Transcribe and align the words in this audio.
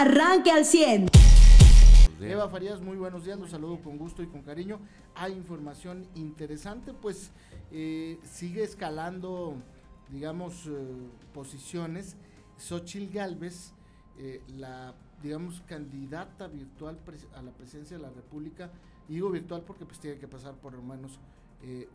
arranque 0.00 0.50
al 0.50 0.64
100. 0.64 1.10
Eva 2.22 2.48
Farías, 2.48 2.80
muy 2.80 2.96
buenos 2.96 3.26
días, 3.26 3.38
los 3.38 3.50
saludo 3.50 3.82
con 3.82 3.98
gusto 3.98 4.22
y 4.22 4.26
con 4.28 4.40
cariño. 4.40 4.80
Hay 5.14 5.34
información 5.34 6.06
interesante, 6.14 6.94
pues 6.94 7.30
eh, 7.70 8.18
sigue 8.24 8.62
escalando, 8.62 9.56
digamos, 10.08 10.66
eh, 10.66 10.70
posiciones. 11.34 12.16
Xochil 12.56 13.10
Gálvez, 13.10 13.74
eh, 14.18 14.42
la, 14.56 14.94
digamos, 15.22 15.62
candidata 15.66 16.48
virtual 16.48 16.98
a 17.34 17.42
la 17.42 17.50
presidencia 17.50 17.98
de 17.98 18.02
la 18.02 18.10
República, 18.10 18.70
digo 19.06 19.28
virtual 19.28 19.64
porque 19.66 19.84
pues 19.84 20.00
tiene 20.00 20.18
que 20.18 20.28
pasar 20.28 20.54
por 20.54 20.72
lo 20.72 20.82
menos 20.82 21.18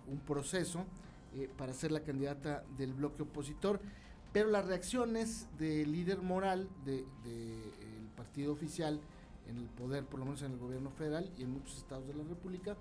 un 0.08 0.20
proceso 0.20 0.86
para 1.58 1.74
ser 1.74 1.92
la 1.92 2.02
candidata 2.02 2.64
del 2.78 2.94
bloque 2.94 3.24
opositor. 3.24 3.80
Pero 4.36 4.50
las 4.50 4.66
reacciones 4.66 5.48
del 5.58 5.94
líder 5.94 6.22
moral 6.22 6.68
de, 6.84 7.06
partido 8.16 8.54
oficial 8.54 9.00
en 9.48 9.58
el 9.58 9.66
poder, 9.66 10.06
por 10.06 10.20
lo 10.20 10.26
menos 10.26 10.42
en 10.42 10.54
el 10.54 10.58
gobierno 10.58 10.90
federal 10.92 11.32
y 11.38 11.44
en 11.44 11.52
muchos 11.52 11.78
estados 11.78 12.08
de 12.08 12.16
la 12.16 12.24
República, 12.24 12.76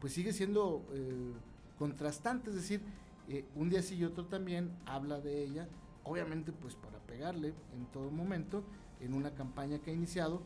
pues 0.00 0.12
sigue 0.12 0.32
siendo 0.32 0.84
eh, 0.92 1.32
contrastante, 1.78 2.50
es 2.50 2.56
decir, 2.56 2.82
eh, 3.28 3.44
un 3.54 3.70
día 3.70 3.82
sí 3.82 3.96
y 3.96 4.04
otro 4.04 4.26
también 4.26 4.70
habla 4.86 5.20
de 5.20 5.42
ella, 5.42 5.68
obviamente 6.04 6.52
pues 6.52 6.74
para 6.74 6.98
pegarle 6.98 7.48
en 7.74 7.86
todo 7.92 8.10
momento, 8.10 8.62
en 9.00 9.14
una 9.14 9.30
campaña 9.34 9.78
que 9.78 9.90
ha 9.90 9.94
iniciado 9.94 10.42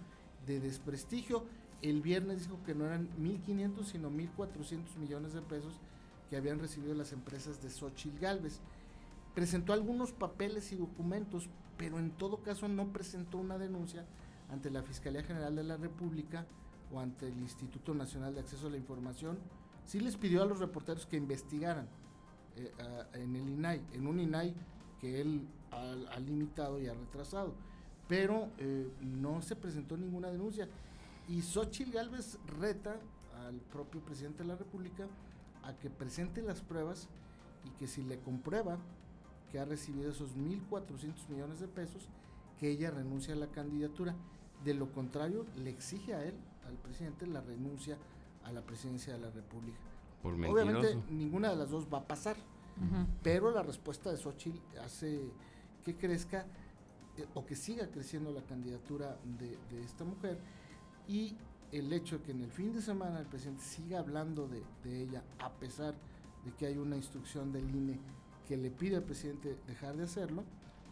de 0.47 0.61
desprestigio. 0.61 1.45
El 1.83 2.01
viernes 2.01 2.43
dijo 2.43 2.59
que 2.65 2.75
no 2.75 2.87
eran 2.87 3.09
1.500 3.21 3.85
sino 3.85 4.11
1.400 4.11 4.97
millones 4.99 5.33
de 5.33 5.43
pesos 5.43 5.75
que 6.31 6.37
habían 6.37 6.59
recibido 6.59 6.95
las 6.95 7.13
empresas 7.13 7.63
de 7.63 7.71
Xochitl 7.71 8.19
Galvez 8.19 8.61
presentó 9.39 9.73
algunos 9.73 10.11
papeles 10.11 10.73
y 10.73 10.75
documentos, 10.75 11.49
pero 11.79 11.99
en 11.99 12.11
todo 12.11 12.43
caso 12.43 12.69
no 12.69 12.93
presentó 12.93 13.39
una 13.39 13.57
denuncia 13.57 14.05
ante 14.51 14.71
la 14.71 14.83
Fiscalía 14.83 15.23
General 15.23 15.55
de 15.55 15.63
la 15.65 15.77
República 15.77 16.45
o 16.93 17.01
ante 17.01 17.29
el 17.29 17.39
Instituto 17.39 17.95
Nacional 17.95 18.35
de 18.35 18.41
Acceso 18.41 18.67
a 18.67 18.71
la 18.71 18.77
Información. 18.77 19.39
Sí 19.87 20.01
les 20.01 20.17
pidió 20.17 20.43
a 20.43 20.47
los 20.47 20.59
reporteros 20.59 21.07
que 21.07 21.17
investigaran 21.17 21.87
eh, 22.57 22.73
en 23.15 23.37
el 23.37 23.49
INAI, 23.49 23.81
en 23.93 24.07
un 24.07 24.21
INAI 24.21 24.55
que 25.01 25.21
él 25.21 25.47
ha, 25.71 26.19
limitado 26.19 26.81
y 26.81 26.89
ha 26.89 26.95
retrasado, 26.95 27.55
pero 28.09 28.49
eh, 28.59 28.91
no 29.01 29.41
se 29.43 29.55
presentó 29.55 29.97
ninguna 29.97 30.29
denuncia. 30.29 30.69
Y 31.29 31.43
Xochitl 31.43 31.93
Gálvez 31.93 32.39
reta 32.59 32.97
al 33.47 33.57
propio 33.61 34.01
presidente 34.01 34.43
de 34.43 34.49
la 34.49 34.57
República 34.57 35.07
a 35.63 35.75
que 35.75 35.91
presente 35.91 36.43
las 36.43 36.63
pruebas 36.63 37.09
y 37.65 37.71
que 37.79 37.87
si 37.87 38.03
le 38.03 38.19
comprueba 38.19 38.79
que 39.51 39.59
ha 39.59 39.65
recibido 39.65 40.11
esos 40.11 40.37
1.400 40.37 41.29
millones 41.29 41.61
de 41.61 41.69
pesos, 41.69 42.09
que 42.59 42.71
ella 42.71 42.91
renuncia 42.91 43.35
a 43.35 43.37
la 43.37 43.49
candidatura. 43.49 44.15
De 44.65 44.75
lo 44.75 44.93
contrario, 44.93 45.47
le 45.57 45.71
exige 45.71 46.15
a 46.15 46.25
él, 46.25 46.35
al 46.67 46.75
presidente, 46.77 47.27
la 47.27 47.41
renuncia 47.41 47.97
a 48.45 48.53
la 48.53 48.63
presidencia 48.63 49.13
de 49.13 49.21
la 49.21 49.31
República. 49.31 49.79
Obviamente 50.23 50.99
ninguna 51.11 51.51
de 51.51 51.57
las 51.57 51.71
dos 51.71 51.87
va 51.93 51.99
a 51.99 52.07
pasar, 52.07 52.37
pero 53.23 53.51
la 53.51 53.63
respuesta 53.63 54.11
de 54.11 54.17
Xochitl 54.17 54.59
hace 54.85 55.21
que 55.85 55.97
crezca 55.97 56.47
eh, 57.17 57.27
o 57.35 57.45
que 57.45 57.57
siga 57.57 57.89
creciendo 57.89 58.33
la 58.33 58.43
candidatura 58.43 59.17
de, 59.39 59.85
esta 59.85 60.05
mujer 60.05 60.39
y 61.09 61.37
el 61.73 61.93
hecho 61.93 62.19
de 62.19 62.25
que 62.25 62.33
en 62.33 62.43
el 62.43 62.51
fin 62.51 62.73
de 62.73 62.83
semana 62.83 63.21
el 63.21 63.27
presidente 63.27 63.63
siga 63.63 64.01
hablando 64.01 64.47
de, 64.47 64.63
de 64.85 65.03
ella 65.03 65.23
a 65.39 65.51
pesar 65.51 65.95
de 66.45 66.53
que 66.53 66.67
hay 66.67 66.79
una 66.79 66.97
instrucción 66.97 67.53
del 67.53 67.69
INE 67.75 67.99
que 68.49 68.57
le 68.57 68.71
pide 68.71 68.97
al 68.97 69.03
presidente 69.03 69.59
dejar 69.67 69.97
de 69.97 70.05
hacerlo, 70.05 70.43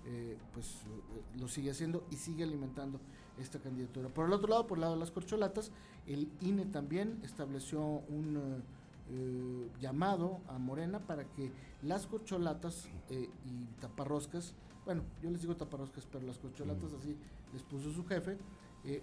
eh, 0.04 0.36
pues 0.52 0.66
eh, 0.66 1.40
lo 1.40 1.48
sigue 1.48 1.70
haciendo 1.70 2.06
y 2.10 2.16
sigue 2.16 2.44
alimentando 2.44 3.00
esta 3.40 3.58
candidatura. 3.58 4.10
Por 4.10 4.26
el 4.26 4.32
otro 4.34 4.48
lado, 4.48 4.66
por 4.66 4.76
el 4.76 4.82
lado 4.82 4.92
de 4.92 5.00
las 5.00 5.10
corcholatas, 5.10 5.72
el 6.06 6.30
INE 6.42 6.66
también 6.66 7.18
estableció 7.24 7.82
un 7.82 8.62
eh, 9.10 9.68
llamado 9.80 10.42
a 10.48 10.58
Morena 10.58 11.00
para 11.00 11.24
que 11.24 11.50
las 11.82 12.06
corcholatas 12.06 12.88
y 13.10 13.80
taparroscas, 13.80 14.54
bueno, 14.84 15.02
yo 15.22 15.30
les 15.30 15.40
digo 15.40 15.56
taparroscas, 15.56 16.06
pero 16.12 16.26
las 16.26 16.38
corcholatas 16.38 16.92
así 16.92 17.16
les 17.52 17.62
puso 17.62 17.90
su 17.92 18.04
jefe, 18.04 18.36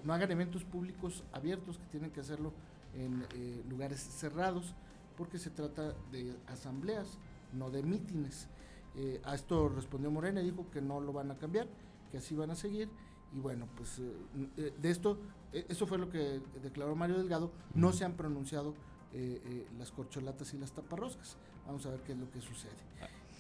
no 0.04 0.14
hagan 0.14 0.32
eventos 0.32 0.64
públicos 0.64 1.24
abiertos, 1.34 1.78
que 1.78 1.86
tienen 1.88 2.12
que 2.12 2.22
hacerlo 2.22 2.54
en 2.96 3.26
lugares 3.70 4.00
cerrados, 4.00 4.74
porque 5.18 5.38
se 5.38 5.50
trata 5.50 5.94
de 6.12 6.36
asambleas 6.48 7.18
no 7.54 7.70
de 7.70 7.84
mítines. 7.84 8.48
Eh, 8.96 9.22
a 9.24 9.36
esto 9.36 9.70
respondió 9.70 10.12
Morena 10.12 10.42
y 10.42 10.46
dijo 10.46 10.70
que 10.70 10.82
no 10.82 11.00
lo 11.00 11.14
van 11.14 11.32
a 11.32 11.38
cambiar, 11.38 11.68
que 12.12 12.18
así 12.18 12.36
van 12.36 12.52
a 12.52 12.56
seguir. 12.56 12.90
Y 13.34 13.40
bueno, 13.40 13.68
pues 13.76 14.00
eh, 14.00 14.14
eh, 14.58 14.74
de 14.80 14.92
esto, 14.92 15.18
eso 15.52 15.88
fue 15.88 15.98
lo 15.98 16.10
que 16.10 16.42
declaró 16.62 16.96
Mario 16.96 17.18
Delgado, 17.18 17.52
no 17.74 17.92
se 17.92 18.06
han 18.06 18.14
pronunciado 18.14 18.74
las 19.78 19.92
corcholatas 19.92 20.56
y 20.56 20.58
las 20.58 20.72
taparroscas. 20.72 21.38
Vamos 21.68 21.86
a 21.86 21.92
ver 21.92 22.02
qué 22.02 22.14
es 22.14 22.18
lo 22.18 22.32
que 22.32 22.42
sucede. 22.42 22.72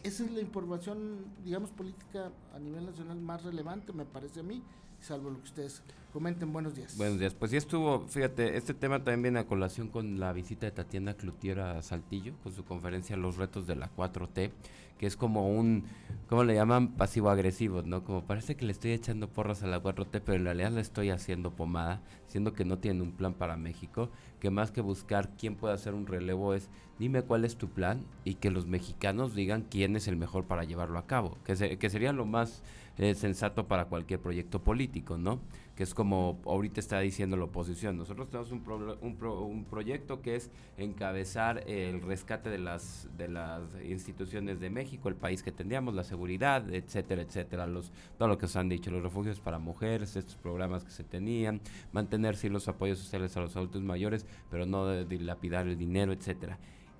Esa 0.03 0.23
es 0.23 0.31
la 0.31 0.39
información, 0.39 1.25
digamos, 1.43 1.71
política 1.71 2.31
a 2.53 2.59
nivel 2.59 2.85
nacional 2.85 3.19
más 3.19 3.43
relevante, 3.43 3.91
me 3.91 4.05
parece 4.05 4.41
a 4.41 4.43
mí 4.43 4.61
salvo 5.03 5.29
lo 5.29 5.37
que 5.37 5.43
ustedes 5.43 5.83
comenten. 6.13 6.53
Buenos 6.53 6.75
días. 6.75 6.97
Buenos 6.97 7.19
días. 7.19 7.33
Pues 7.33 7.51
ya 7.51 7.57
estuvo, 7.57 8.07
fíjate, 8.07 8.55
este 8.55 8.73
tema 8.73 8.99
también 8.99 9.21
viene 9.21 9.39
a 9.39 9.45
colación 9.45 9.89
con 9.89 10.19
la 10.19 10.31
visita 10.31 10.65
de 10.65 10.71
Tatiana 10.71 11.15
Clutiera 11.15 11.77
a 11.77 11.81
Saltillo, 11.81 12.33
con 12.41 12.53
su 12.53 12.63
conferencia 12.63 13.17
Los 13.17 13.37
retos 13.37 13.67
de 13.67 13.75
la 13.75 13.93
4T, 13.93 14.51
que 14.97 15.05
es 15.05 15.17
como 15.17 15.49
un, 15.49 15.85
¿cómo 16.29 16.43
le 16.45 16.55
llaman? 16.55 16.93
Pasivo-agresivo, 16.93 17.81
¿no? 17.81 18.03
Como 18.05 18.25
parece 18.25 18.55
que 18.55 18.65
le 18.65 18.71
estoy 18.71 18.91
echando 18.91 19.27
porras 19.27 19.63
a 19.63 19.67
la 19.67 19.83
4T, 19.83 20.21
pero 20.23 20.35
en 20.35 20.45
realidad 20.45 20.71
le 20.71 20.81
estoy 20.81 21.09
haciendo 21.09 21.51
pomada, 21.51 22.01
siendo 22.27 22.53
que 22.53 22.63
no 22.63 22.77
tiene 22.77 23.01
un 23.01 23.11
plan 23.11 23.33
para 23.33 23.57
México, 23.57 24.09
que 24.39 24.51
más 24.51 24.71
que 24.71 24.81
buscar 24.81 25.31
quién 25.37 25.55
puede 25.55 25.73
hacer 25.73 25.93
un 25.93 26.07
relevo 26.07 26.53
es, 26.53 26.69
dime 26.99 27.23
cuál 27.23 27.43
es 27.43 27.57
tu 27.57 27.69
plan 27.69 28.05
y 28.23 28.35
que 28.35 28.51
los 28.51 28.67
mexicanos 28.67 29.35
digan 29.35 29.65
quién 29.69 29.95
es 29.97 30.07
el 30.07 30.15
mejor 30.15 30.45
para 30.45 30.63
llevarlo 30.63 30.99
a 30.99 31.07
cabo, 31.07 31.37
que, 31.43 31.77
que 31.77 31.89
sería 31.89 32.13
lo 32.13 32.25
más 32.25 32.63
es 32.97 33.17
sensato 33.17 33.67
para 33.67 33.85
cualquier 33.85 34.19
proyecto 34.19 34.63
político, 34.63 35.17
¿no? 35.17 35.39
Que 35.75 35.81
es 35.83 35.95
como 35.95 36.39
ahorita 36.45 36.79
está 36.79 36.99
diciendo 36.99 37.35
la 37.35 37.45
oposición. 37.45 37.97
Nosotros 37.97 38.29
tenemos 38.29 38.51
un, 38.51 38.61
un, 39.01 39.65
proyecto 39.65 40.21
que 40.21 40.35
es 40.35 40.51
encabezar 40.77 41.63
el 41.67 42.01
rescate 42.01 42.51
de 42.51 42.59
las, 42.59 43.09
de 43.17 43.27
las 43.27 43.63
instituciones 43.83 44.59
de 44.59 44.69
México, 44.69 45.09
el 45.09 45.15
país 45.15 45.41
que 45.41 45.51
tendríamos, 45.51 45.95
la 45.95 46.03
seguridad, 46.03 46.71
etcétera, 46.71 47.23
etcétera. 47.23 47.65
Los, 47.65 47.91
todo 48.19 48.27
lo 48.27 48.37
que 48.37 48.47
se 48.47 48.59
han 48.59 48.69
dicho, 48.69 48.91
los 48.91 49.01
refugios 49.01 49.39
para 49.39 49.57
mujeres, 49.57 50.15
estos 50.15 50.35
programas 50.35 50.83
que 50.83 50.91
se 50.91 51.03
tenían, 51.03 51.61
mantener 51.91 52.35
sí 52.35 52.49
los 52.49 52.67
apoyos 52.67 52.99
sociales 52.99 53.35
a 53.35 53.41
los 53.41 53.55
adultos 53.55 53.81
mayores, 53.81 54.27
pero 54.51 54.67
no 54.67 55.03
dilapidar 55.05 55.67
el 55.67 55.77
dinero, 55.77 56.13
etcétera. 56.13 56.59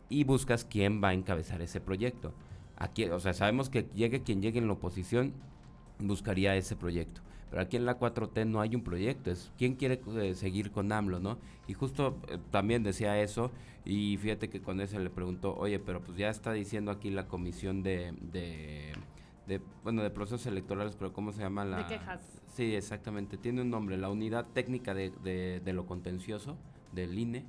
Y 0.09 0.23
buscas 0.23 0.65
quién 0.65 1.03
va 1.03 1.09
a 1.09 1.13
encabezar 1.13 1.61
ese 1.61 1.79
proyecto. 1.79 2.33
Aquí, 2.75 3.05
o 3.05 3.19
sea, 3.19 3.33
sabemos 3.33 3.69
que 3.69 3.87
llegue 3.93 4.23
quien 4.23 4.41
llegue 4.41 4.57
en 4.57 4.67
la 4.67 4.73
oposición, 4.73 5.33
buscaría 5.99 6.55
ese 6.55 6.75
proyecto. 6.75 7.21
Pero 7.49 7.61
aquí 7.61 7.77
en 7.77 7.85
la 7.85 7.99
4T 7.99 8.47
no 8.47 8.61
hay 8.61 8.75
un 8.75 8.83
proyecto, 8.83 9.29
es 9.29 9.51
quién 9.59 9.75
quiere 9.75 10.01
eh, 10.17 10.33
seguir 10.33 10.71
con 10.71 10.91
AMLO, 10.91 11.19
¿no? 11.19 11.37
Y 11.67 11.73
justo 11.73 12.17
eh, 12.27 12.39
también 12.49 12.81
decía 12.81 13.21
eso, 13.21 13.51
y 13.85 14.17
fíjate 14.17 14.49
que 14.49 14.59
cuando 14.59 14.81
ese 14.81 14.99
le 14.99 15.11
preguntó, 15.11 15.55
oye, 15.55 15.77
pero 15.77 16.01
pues 16.01 16.17
ya 16.17 16.29
está 16.29 16.51
diciendo 16.51 16.89
aquí 16.89 17.11
la 17.11 17.27
comisión 17.27 17.83
de, 17.83 18.13
de, 19.45 19.61
bueno, 19.83 20.01
de 20.01 20.09
procesos 20.09 20.47
electorales, 20.47 20.95
pero 20.95 21.13
¿cómo 21.13 21.31
se 21.31 21.41
llama 21.41 21.63
la...? 21.63 21.77
De 21.77 21.85
quejas. 21.85 22.41
Sí, 22.47 22.73
exactamente, 22.75 23.37
tiene 23.37 23.61
un 23.61 23.69
nombre, 23.69 23.97
la 23.97 24.09
unidad 24.09 24.47
técnica 24.53 24.95
de, 24.95 25.11
de, 25.23 25.59
de 25.63 25.73
lo 25.73 25.85
contencioso 25.85 26.57
del 26.91 27.17
INE, 27.19 27.45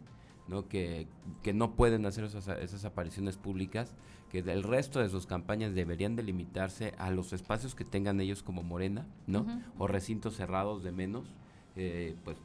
¿no? 0.49 0.69
Que, 0.69 1.06
que 1.43 1.53
no 1.53 1.75
pueden 1.75 2.06
hacer 2.06 2.25
esas, 2.25 2.49
esas 2.49 2.84
apariciones 2.84 3.37
públicas, 3.37 3.94
que 4.31 4.38
el 4.41 4.62
resto 4.62 5.00
de 5.00 5.09
sus 5.09 5.27
campañas 5.27 5.75
deberían 5.75 6.16
delimitarse 6.16 6.94
a 6.99 7.10
los 7.10 7.32
espacios 7.32 7.75
que 7.75 7.84
tengan 7.84 8.21
ellos 8.21 8.43
como 8.43 8.62
Morena, 8.62 9.06
¿no? 9.27 9.47
O 9.78 9.87
recintos 9.87 10.34
cerrados 10.37 10.83
de 10.83 10.93
menos, 10.93 11.33
eh, 11.77 12.16
pues, 12.25 12.36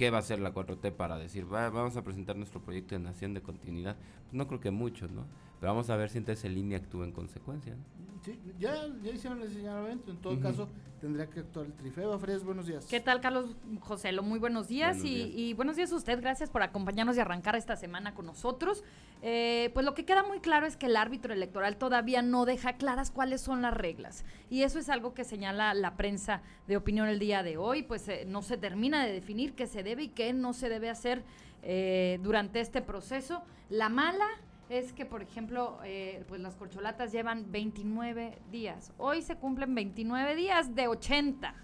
¿qué 0.00 0.08
va 0.08 0.16
a 0.16 0.20
hacer 0.20 0.40
la 0.40 0.54
4T 0.54 0.92
para 0.92 1.18
decir, 1.18 1.44
vamos 1.44 1.94
a 1.94 2.02
presentar 2.02 2.34
nuestro 2.34 2.62
proyecto 2.62 2.94
de 2.94 3.00
nación 3.02 3.34
de 3.34 3.42
continuidad? 3.42 3.96
Pues 4.22 4.32
no 4.32 4.48
creo 4.48 4.58
que 4.58 4.70
mucho, 4.70 5.08
¿no? 5.08 5.26
Pero 5.60 5.72
vamos 5.72 5.90
a 5.90 5.96
ver 5.96 6.08
si 6.08 6.16
entonces 6.16 6.42
el 6.46 6.54
línea 6.54 6.78
actúa 6.78 7.04
en 7.04 7.12
consecuencia. 7.12 7.76
Sí, 8.24 8.38
ya, 8.58 8.86
ya 9.02 9.12
hicieron 9.12 9.42
el 9.42 9.52
señalamiento. 9.52 10.10
En 10.10 10.16
todo 10.18 10.40
caso, 10.40 10.68
tendría 11.00 11.28
que 11.28 11.40
actuar 11.40 11.66
el 11.66 11.72
Trifeba. 11.72 12.18
Fres, 12.18 12.44
buenos 12.44 12.66
días. 12.66 12.86
¿Qué 12.86 13.00
tal, 13.00 13.20
Carlos 13.20 13.56
Joselo? 13.80 14.22
Muy 14.22 14.38
buenos 14.38 14.68
días, 14.68 14.98
y, 15.04 15.54
buenos 15.54 15.76
días 15.76 15.90
a 15.92 15.96
usted. 15.96 16.20
Gracias 16.20 16.50
por 16.50 16.62
acompañarnos 16.62 17.16
y 17.16 17.20
arrancar 17.20 17.56
esta 17.56 17.76
semana 17.76 18.14
con 18.14 18.26
nosotros. 18.26 18.84
Eh, 19.22 19.70
pues 19.74 19.84
lo 19.84 19.94
que 19.94 20.04
queda 20.04 20.22
muy 20.22 20.40
claro 20.40 20.66
es 20.66 20.76
que 20.76 20.86
el 20.86 20.96
árbitro 20.96 21.32
electoral 21.32 21.76
todavía 21.76 22.22
no 22.22 22.44
deja 22.44 22.74
claras 22.74 23.10
cuáles 23.10 23.40
son 23.40 23.62
las 23.62 23.74
reglas. 23.74 24.24
Y 24.50 24.62
eso 24.62 24.78
es 24.78 24.88
algo 24.90 25.14
que 25.14 25.24
señala 25.24 25.72
la 25.74 25.96
prensa 25.96 26.42
de 26.68 26.76
opinión 26.76 27.08
el 27.08 27.18
día 27.18 27.42
de 27.42 27.56
hoy. 27.56 27.82
Pues 27.82 28.06
eh, 28.08 28.24
no 28.26 28.42
se 28.42 28.58
termina 28.58 29.04
de 29.04 29.12
definir 29.12 29.54
qué 29.54 29.66
se 29.66 29.82
debe 29.82 29.89
y 29.98 30.08
qué 30.08 30.32
no 30.32 30.52
se 30.52 30.68
debe 30.68 30.90
hacer 30.90 31.24
eh, 31.62 32.18
durante 32.22 32.60
este 32.60 32.80
proceso. 32.80 33.42
La 33.68 33.88
mala 33.88 34.26
es 34.68 34.92
que, 34.92 35.04
por 35.04 35.22
ejemplo, 35.22 35.78
eh, 35.84 36.24
pues 36.28 36.40
las 36.40 36.54
corcholatas 36.54 37.12
llevan 37.12 37.50
29 37.50 38.38
días. 38.50 38.92
Hoy 38.98 39.20
se 39.22 39.36
cumplen 39.36 39.74
29 39.74 40.36
días 40.36 40.74
de 40.74 40.88
80. 40.88 41.54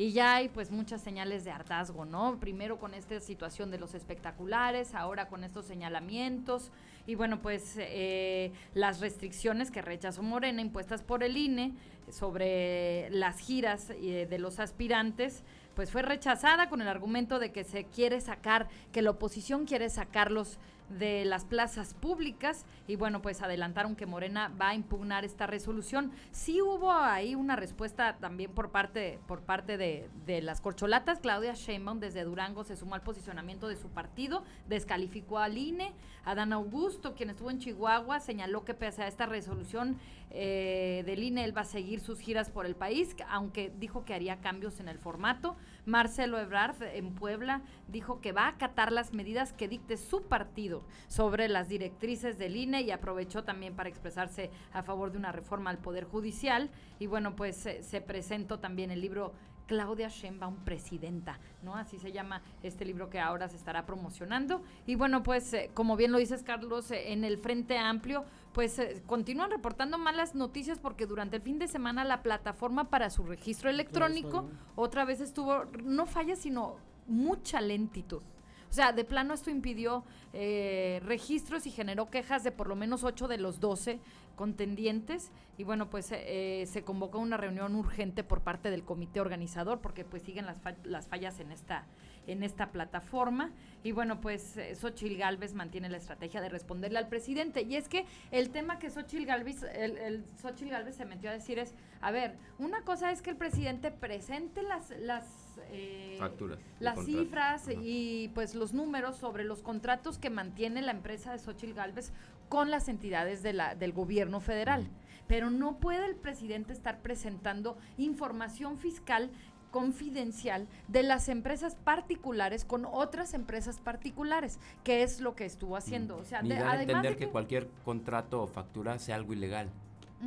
y 0.00 0.12
ya 0.12 0.36
hay 0.36 0.48
pues 0.48 0.70
muchas 0.70 1.02
señales 1.02 1.44
de 1.44 1.50
hartazgo, 1.50 2.04
¿no? 2.04 2.38
Primero 2.38 2.78
con 2.78 2.94
esta 2.94 3.18
situación 3.18 3.72
de 3.72 3.78
los 3.78 3.94
espectaculares, 3.94 4.94
ahora 4.94 5.26
con 5.26 5.42
estos 5.42 5.66
señalamientos 5.66 6.70
y 7.04 7.16
bueno, 7.16 7.42
pues 7.42 7.74
eh, 7.78 8.52
las 8.74 9.00
restricciones 9.00 9.72
que 9.72 9.82
rechazó 9.82 10.22
Morena 10.22 10.62
impuestas 10.62 11.02
por 11.02 11.24
el 11.24 11.36
INE 11.36 11.72
sobre 12.10 13.10
las 13.10 13.40
giras 13.40 13.88
de 13.88 14.38
los 14.38 14.60
aspirantes, 14.60 15.42
pues 15.78 15.92
fue 15.92 16.02
rechazada 16.02 16.68
con 16.68 16.82
el 16.82 16.88
argumento 16.88 17.38
de 17.38 17.52
que 17.52 17.62
se 17.62 17.84
quiere 17.84 18.20
sacar, 18.20 18.66
que 18.90 19.00
la 19.00 19.10
oposición 19.10 19.64
quiere 19.64 19.88
sacarlos 19.90 20.58
de 20.88 21.24
las 21.24 21.44
plazas 21.44 21.94
públicas 21.94 22.64
y 22.86 22.96
bueno, 22.96 23.20
pues 23.22 23.42
adelantaron 23.42 23.96
que 23.96 24.06
Morena 24.06 24.50
va 24.60 24.70
a 24.70 24.74
impugnar 24.74 25.24
esta 25.24 25.46
resolución. 25.46 26.12
Sí 26.30 26.62
hubo 26.62 26.90
ahí 26.92 27.34
una 27.34 27.56
respuesta 27.56 28.16
también 28.18 28.52
por 28.52 28.70
parte, 28.70 29.18
por 29.26 29.42
parte 29.42 29.76
de, 29.76 30.08
de 30.26 30.40
las 30.42 30.60
corcholatas. 30.60 31.20
Claudia 31.20 31.54
Sheinbaum 31.54 32.00
desde 32.00 32.24
Durango 32.24 32.64
se 32.64 32.76
sumó 32.76 32.94
al 32.94 33.02
posicionamiento 33.02 33.68
de 33.68 33.76
su 33.76 33.88
partido, 33.88 34.42
descalificó 34.68 35.38
al 35.38 35.58
INE. 35.58 35.92
Adán 36.24 36.52
Augusto, 36.52 37.14
quien 37.14 37.30
estuvo 37.30 37.50
en 37.50 37.58
Chihuahua, 37.58 38.20
señaló 38.20 38.64
que 38.64 38.74
pese 38.74 39.02
a 39.02 39.08
esta 39.08 39.26
resolución 39.26 39.98
eh, 40.30 41.02
del 41.06 41.22
INE, 41.22 41.44
él 41.44 41.56
va 41.56 41.62
a 41.62 41.64
seguir 41.64 42.00
sus 42.00 42.20
giras 42.20 42.50
por 42.50 42.66
el 42.66 42.74
país, 42.74 43.16
aunque 43.30 43.72
dijo 43.78 44.04
que 44.04 44.14
haría 44.14 44.40
cambios 44.40 44.80
en 44.80 44.88
el 44.88 44.98
formato. 44.98 45.56
Marcelo 45.88 46.38
Ebrard 46.38 46.82
en 46.82 47.14
Puebla 47.14 47.62
dijo 47.88 48.20
que 48.20 48.32
va 48.32 48.42
a 48.42 48.48
acatar 48.48 48.92
las 48.92 49.14
medidas 49.14 49.54
que 49.54 49.68
dicte 49.68 49.96
su 49.96 50.22
partido 50.22 50.82
sobre 51.08 51.48
las 51.48 51.68
directrices 51.68 52.38
del 52.38 52.56
INE 52.56 52.82
y 52.82 52.90
aprovechó 52.90 53.42
también 53.42 53.74
para 53.74 53.88
expresarse 53.88 54.50
a 54.72 54.82
favor 54.82 55.10
de 55.10 55.18
una 55.18 55.32
reforma 55.32 55.70
al 55.70 55.78
Poder 55.78 56.04
Judicial. 56.04 56.70
Y 56.98 57.06
bueno, 57.06 57.34
pues 57.34 57.56
se 57.56 58.00
presentó 58.02 58.58
también 58.58 58.90
el 58.90 59.00
libro 59.00 59.32
Claudia 59.68 60.08
Sheinbaum 60.08 60.56
presidenta, 60.64 61.38
¿no? 61.62 61.76
Así 61.76 61.98
se 61.98 62.10
llama 62.10 62.42
este 62.62 62.84
libro 62.84 63.10
que 63.10 63.20
ahora 63.20 63.48
se 63.48 63.56
estará 63.56 63.86
promocionando. 63.86 64.62
Y 64.86 64.96
bueno, 64.96 65.22
pues 65.22 65.52
eh, 65.52 65.70
como 65.74 65.94
bien 65.94 66.10
lo 66.10 66.18
dices 66.18 66.42
Carlos, 66.42 66.90
eh, 66.90 67.12
en 67.12 67.22
el 67.22 67.38
Frente 67.38 67.78
Amplio, 67.78 68.24
pues 68.52 68.78
eh, 68.78 69.02
continúan 69.06 69.50
reportando 69.50 69.98
malas 69.98 70.34
noticias 70.34 70.78
porque 70.78 71.06
durante 71.06 71.36
el 71.36 71.42
fin 71.42 71.58
de 71.58 71.68
semana 71.68 72.04
la 72.04 72.22
plataforma 72.22 72.90
para 72.90 73.10
su 73.10 73.24
registro 73.24 73.70
electrónico 73.70 74.48
otra 74.76 75.04
vez 75.04 75.20
estuvo, 75.20 75.64
no 75.84 76.06
falla, 76.06 76.36
sino 76.36 76.76
mucha 77.06 77.60
lentitud. 77.60 78.22
O 78.70 78.72
sea, 78.72 78.92
de 78.92 79.04
plano 79.04 79.32
esto 79.32 79.50
impidió 79.50 80.04
registros 80.32 81.66
y 81.66 81.70
generó 81.70 82.10
quejas 82.10 82.44
de 82.44 82.52
por 82.52 82.68
lo 82.68 82.76
menos 82.76 83.02
8 83.02 83.26
de 83.26 83.38
los 83.38 83.60
12 83.60 83.98
contendientes 84.38 85.32
y 85.58 85.64
bueno 85.64 85.90
pues 85.90 86.12
eh, 86.12 86.64
se 86.68 86.84
convocó 86.84 87.18
una 87.18 87.36
reunión 87.36 87.74
urgente 87.74 88.22
por 88.22 88.40
parte 88.40 88.70
del 88.70 88.84
comité 88.84 89.20
organizador 89.20 89.80
porque 89.80 90.04
pues 90.04 90.22
siguen 90.22 90.46
las, 90.46 90.58
las 90.84 91.08
fallas 91.08 91.40
en 91.40 91.50
esta 91.50 91.84
en 92.28 92.42
esta 92.44 92.70
plataforma. 92.70 93.50
Y 93.82 93.92
bueno 93.92 94.20
pues 94.20 94.56
eh, 94.56 94.74
Xochil 94.74 95.16
Gálvez 95.16 95.54
mantiene 95.54 95.88
la 95.88 95.96
estrategia 95.96 96.40
de 96.40 96.48
responderle 96.48 96.98
al 96.98 97.08
presidente. 97.08 97.62
Y 97.62 97.76
es 97.76 97.88
que 97.88 98.06
el 98.30 98.50
tema 98.50 98.78
que 98.78 98.90
Xochil 98.90 99.26
Gálvez 99.26 99.62
el, 99.62 99.98
el 99.98 100.24
Gálvez 100.70 100.96
se 100.96 101.04
metió 101.04 101.30
a 101.30 101.32
decir 101.32 101.58
es 101.58 101.74
a 102.00 102.10
ver 102.10 102.36
una 102.58 102.82
cosa 102.82 103.10
es 103.10 103.22
que 103.22 103.30
el 103.30 103.36
presidente 103.36 103.90
presente 103.90 104.62
las 104.62 104.90
las 105.00 105.26
eh, 105.70 106.16
facturas 106.18 106.58
las 106.78 107.04
cifras 107.04 107.68
y 107.82 108.30
pues 108.34 108.54
los 108.54 108.72
números 108.72 109.16
sobre 109.16 109.44
los 109.44 109.62
contratos 109.62 110.18
que 110.18 110.30
mantiene 110.30 110.82
la 110.82 110.92
empresa 110.92 111.32
de 111.32 111.38
Xochil 111.38 111.74
Gálvez 111.74 112.12
con 112.48 112.70
las 112.70 112.88
entidades 112.88 113.42
de 113.42 113.52
la, 113.52 113.74
del 113.74 113.92
gobierno 113.92 114.40
federal. 114.40 114.88
Pero 115.26 115.50
no 115.50 115.78
puede 115.78 116.06
el 116.06 116.16
presidente 116.16 116.72
estar 116.72 117.02
presentando 117.02 117.76
información 117.98 118.78
fiscal 118.78 119.30
confidencial 119.70 120.66
de 120.88 121.02
las 121.02 121.28
empresas 121.28 121.76
particulares 121.76 122.64
con 122.64 122.86
otras 122.86 123.34
empresas 123.34 123.80
particulares, 123.80 124.58
que 124.84 125.02
es 125.02 125.20
lo 125.20 125.34
que 125.34 125.44
estuvo 125.44 125.76
haciendo. 125.76 126.16
O 126.16 126.24
sea, 126.24 126.42
de, 126.42 126.54
entender 126.54 127.16
que, 127.16 127.28
cualquier 127.28 127.68
contrato 127.84 128.42
o 128.42 128.46
factura 128.46 128.98
sea 128.98 129.16
algo 129.16 129.32
ilegal, 129.32 129.68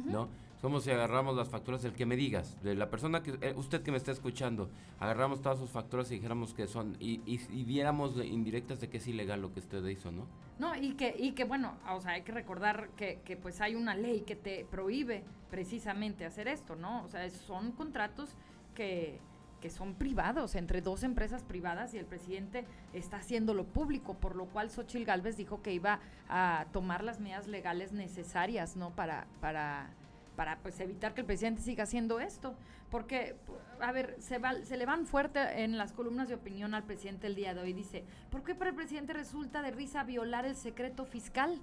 ¿no? 0.06 0.30
como 0.62 0.80
si 0.80 0.92
agarramos 0.92 1.36
las 1.36 1.50
facturas 1.50 1.82
del 1.82 1.94
que 1.94 2.06
me 2.06 2.16
digas, 2.16 2.62
de 2.62 2.76
la 2.76 2.90
persona 2.90 3.24
que, 3.24 3.32
eh, 3.42 3.54
usted 3.58 3.82
que 3.82 3.90
me 3.90 3.98
está 3.98 4.12
escuchando, 4.12 4.70
agarramos 5.00 5.42
todas 5.42 5.58
sus 5.58 5.72
facturas 5.72 6.12
y 6.12 6.16
dijéramos 6.16 6.54
que 6.54 6.68
son, 6.68 6.96
y, 7.00 7.20
y, 7.26 7.64
viéramos 7.64 8.16
indirectas 8.24 8.80
de 8.80 8.88
que 8.88 8.98
es 8.98 9.08
ilegal 9.08 9.42
lo 9.42 9.52
que 9.52 9.60
usted 9.60 9.84
hizo, 9.88 10.12
¿no? 10.12 10.28
No, 10.60 10.76
y 10.76 10.94
que, 10.94 11.16
y 11.18 11.32
que 11.32 11.46
bueno, 11.46 11.74
o 11.90 12.00
sea, 12.00 12.12
hay 12.12 12.22
que 12.22 12.32
recordar 12.32 12.90
que, 12.96 13.22
que 13.26 13.38
pues 13.38 13.60
hay 13.60 13.74
una 13.74 13.96
ley 13.96 14.22
que 14.22 14.36
te 14.36 14.66
prohíbe 14.70 15.24
precisamente 15.50 16.26
hacer 16.26 16.48
esto, 16.48 16.76
¿no? 16.76 17.04
O 17.04 17.08
sea, 17.10 17.28
son 17.32 17.72
contratos 17.72 18.36
que, 18.76 19.20
que 19.62 19.70
son 19.70 19.94
privados, 19.94 20.56
entre 20.56 20.82
dos 20.82 21.04
empresas 21.04 21.44
privadas 21.44 21.94
y 21.94 21.98
el 21.98 22.06
presidente 22.06 22.66
está 22.94 23.18
haciéndolo 23.18 23.64
público, 23.64 24.16
por 24.16 24.36
lo 24.36 24.46
cual 24.46 24.70
Xochil 24.70 25.06
Gálvez 25.06 25.38
dijo 25.38 25.62
que 25.62 25.72
iba 25.74 26.00
a 26.28 26.66
tomar 26.74 27.04
las 27.04 27.20
medidas 27.20 27.48
legales 27.48 27.94
necesarias, 27.94 28.76
¿no? 28.76 28.90
Para, 28.90 29.28
para 29.40 29.92
para 30.36 30.58
pues 30.58 30.80
evitar 30.80 31.14
que 31.14 31.22
el 31.22 31.28
presidente 31.28 31.62
siga 31.62 31.84
haciendo 31.84 32.20
esto. 32.20 32.56
Porque, 32.90 33.36
a 33.80 33.92
ver, 33.92 34.18
se, 34.20 34.38
va, 34.38 34.54
se 34.64 34.76
le 34.76 34.86
van 34.86 35.06
fuerte 35.06 35.64
en 35.64 35.78
las 35.78 35.94
columnas 35.94 36.28
de 36.28 36.36
opinión 36.36 36.74
al 36.74 36.84
presidente 36.84 37.28
el 37.28 37.36
día 37.36 37.54
de 37.54 37.62
hoy. 37.62 37.74
Dice, 37.74 38.04
¿por 38.30 38.44
qué 38.44 38.54
para 38.56 38.72
el 38.72 38.76
presidente 38.76 39.14
resulta 39.14 39.62
de 39.62 39.72
risa 39.72 40.04
violar 40.04 40.46
el 40.46 40.56
secreto 40.56 41.06
fiscal? 41.06 41.62